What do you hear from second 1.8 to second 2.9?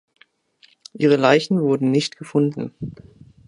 nicht gefunden.